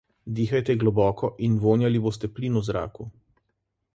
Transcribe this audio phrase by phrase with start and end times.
[0.37, 3.09] Dihajte globoko in vonjali boste plin v zraku.